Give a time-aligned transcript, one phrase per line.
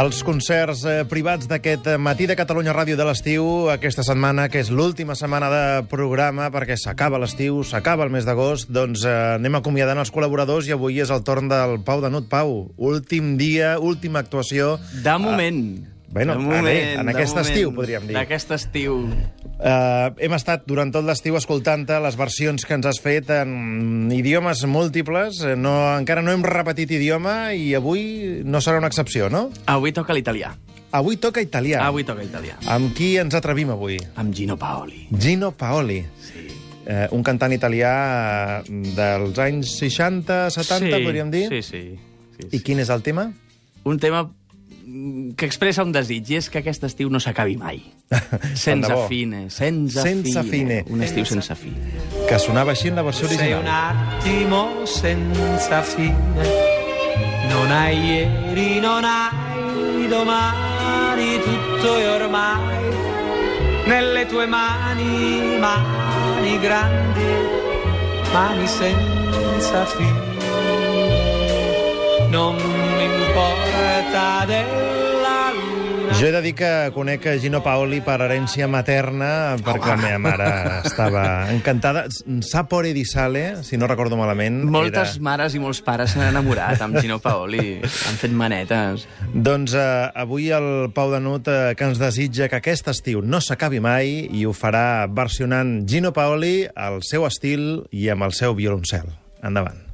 [0.00, 4.62] Els concerts eh, privats d'aquest eh, matí de Catalunya Ràdio de l'estiu, aquesta setmana, que
[4.62, 9.60] és l'última setmana de programa, perquè s'acaba l'estiu, s'acaba el mes d'agost, doncs eh, anem
[9.60, 12.30] acomiadant els col·laboradors i avui és el torn del Pau de Nut.
[12.32, 14.78] Pau, últim dia, última actuació.
[15.04, 15.89] De moment.
[16.10, 18.16] Bueno, de en- moment, en aquest moment, estiu, podríem dir.
[18.16, 18.96] D'aquest estiu.
[19.60, 24.64] Uh, hem estat durant tot l'estiu escoltant-te les versions que ens has fet en idiomes
[24.66, 25.42] múltiples.
[25.44, 29.50] Eh, No, encara no hem repetit idioma i avui no serà una excepció, no?
[29.66, 30.54] Avui toca l'italià.
[30.92, 31.84] Avui toca italià.
[31.86, 32.56] Avui toca italià.
[32.66, 34.00] Amb qui ens atrevim avui?
[34.16, 35.06] Amb Gino Paoli.
[35.12, 36.48] Gino Paoli, Sí.
[36.86, 41.48] eh, un cantant italià eh, dels anys 60-70, sí, podríem dir.
[41.50, 41.98] Sí, sí.
[42.40, 42.62] sí, I sí.
[42.64, 43.30] quin és el tema?
[43.84, 44.34] Un tema mm,
[45.36, 47.80] que expressa un desig, i és que aquest estiu no s'acabi mai.
[48.54, 50.80] Sense fine, sense, Sense fine.
[50.90, 51.70] Un estiu sense fi.
[52.28, 54.00] Que sonava així en la versió Sei un original.
[54.16, 56.48] attimo senza fine.
[57.50, 62.88] Non hai ieri, non hai domani, tutto è ormai
[63.86, 67.30] nelle tue mani, mani grandi,
[68.32, 70.28] mani senza fine.
[72.30, 76.18] Non mi importa della luna.
[76.18, 80.18] Jo he de dir que conec a Gino Paoli per herència materna, perquè la meva
[80.20, 80.48] mare
[80.84, 82.04] estava encantada.
[82.44, 84.64] Sapore di sale, si no recordo malament.
[84.68, 85.24] Moltes era...
[85.30, 87.78] mares i molts pares s'han enamorat amb Gino Paoli.
[87.80, 89.06] Han fet manetes.
[89.32, 93.80] Doncs eh, avui el Pau Danut eh, que ens desitja que aquest estiu no s'acabi
[93.80, 99.08] mai i ho farà versionant Gino Paoli al seu estil i amb el seu violoncel.
[99.40, 99.89] Endavant.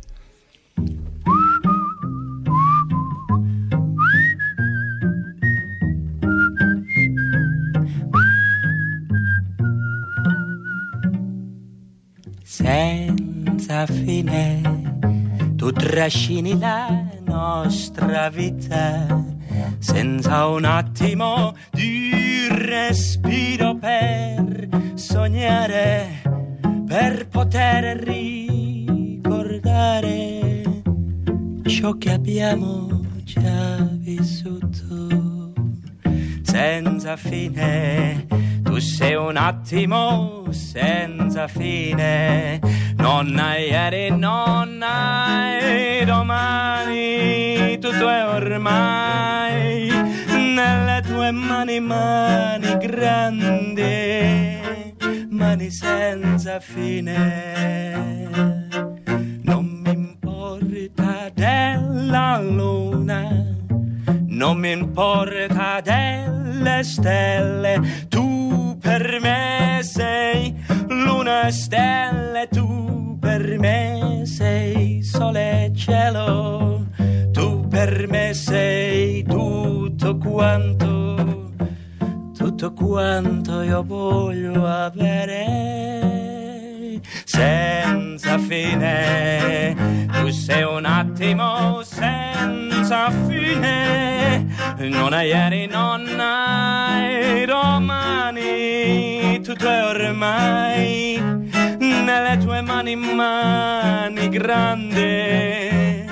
[12.56, 14.62] Senza fine.
[15.56, 19.24] Tu trascini la nostra vita
[19.78, 26.22] senza un attimo di respiro per sognare,
[26.86, 29.34] per poter ricordare
[31.66, 35.52] ciò che abbiamo già vissuto
[36.42, 38.26] senza fine.
[38.76, 42.60] Tu sei un attimo senza fine.
[42.96, 47.78] Non hai ieri, non hai domani.
[47.78, 49.88] Tutto è ormai
[50.28, 54.60] nelle tue mani, mani grandi,
[55.30, 58.28] mani senza fine.
[59.40, 63.36] Non mi importa della luna
[64.36, 68.06] non mi importa delle stelle,
[68.86, 70.54] per me sei
[70.86, 76.86] luna e stelle, tu per me sei sole e cielo,
[77.32, 81.50] tu per me sei tutto quanto,
[82.38, 85.40] tutto quanto io voglio avere
[87.24, 89.74] senza fine.
[90.12, 94.15] Tu sei un attimo senza fine.
[94.78, 99.40] Non hai ieri, non hai domani.
[99.42, 101.18] Tutto è ormai
[101.78, 106.04] nelle tue mani, mani grandi,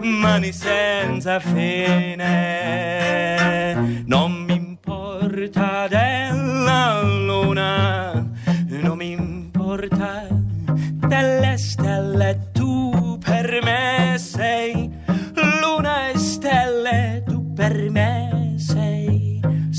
[0.00, 2.30] mani senza fine.
[4.06, 7.01] Non mi importa della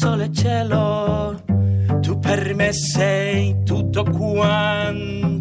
[0.03, 1.41] sole e cielo,
[2.01, 5.39] tu per me sei tutto quanto,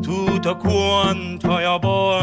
[0.00, 2.13] tutto quanto io voglio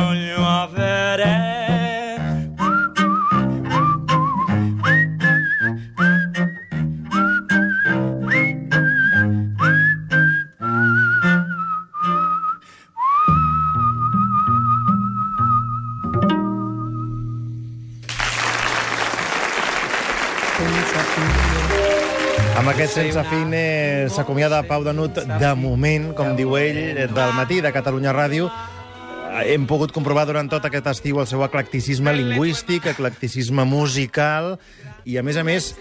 [22.62, 23.60] Amb aquest sense fine
[24.13, 26.78] s'acomiada Pau Danut de moment, com diu ell,
[27.10, 28.52] del matí de Catalunya Ràdio.
[29.50, 34.60] Hem pogut comprovar durant tot aquest estiu el seu eclecticisme lingüístic, eclecticisme musical,
[35.10, 35.72] i a més a més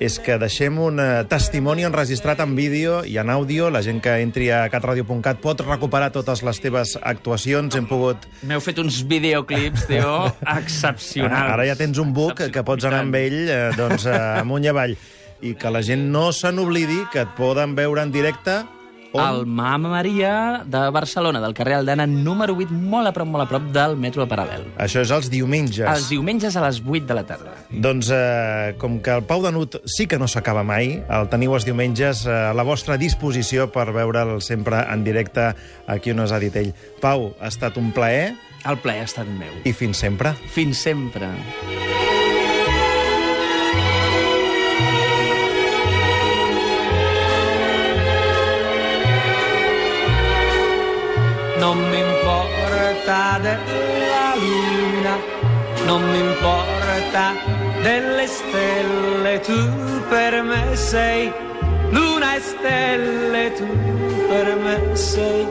[0.00, 3.68] és que deixem un eh, testimoni enregistrat en vídeo i en àudio.
[3.68, 7.76] La gent que entri a catradio.cat pot recuperar totes les teves actuacions.
[7.76, 8.24] Hem pogut...
[8.48, 10.16] M'heu fet uns videoclips, tio,
[10.56, 11.52] excepcionals.
[11.58, 14.72] Ara ja tens un book que pots anar amb ell eh, doncs, eh, amunt i
[14.72, 14.96] avall.
[15.42, 18.60] I que la gent no se n'oblidi que et poden veure en directe
[19.12, 19.20] On?
[19.20, 23.48] Al Mama Maria de Barcelona, del carrer Aldana, número 8, molt a prop, molt a
[23.50, 24.68] prop del metro paral·lel.
[24.78, 25.82] Això és els diumenges.
[25.82, 27.56] Els diumenges a les 8 de la tarda.
[27.70, 31.56] Doncs eh, com que el Pau de Nut sí que no s'acaba mai, el teniu
[31.58, 35.50] els diumenges eh, a la vostra disposició per veure'l sempre en directe
[35.90, 36.70] aquí on us ha dit ell.
[37.02, 39.58] Pau, ha estat un plaer El plaer ha estat meu.
[39.64, 40.36] i fins sempre.
[40.54, 41.32] Fins sempre.
[51.60, 55.14] Non mi importa della luna,
[55.84, 57.34] non mi importa
[57.82, 61.30] delle stelle, tu per me sei
[61.90, 63.68] luna e stelle, tu
[64.26, 65.46] per me sei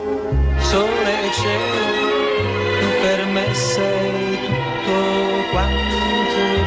[0.58, 2.00] sole e cielo,
[2.80, 5.96] tu per me sei tutto quanto,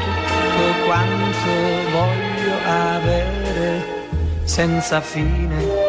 [0.05, 1.51] tutto quanto
[1.91, 3.83] voglio avere
[4.45, 5.83] senza fine